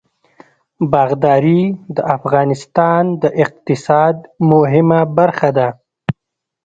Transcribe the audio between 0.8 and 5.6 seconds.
باغداري د افغانستان د اقتصاد مهمه برخه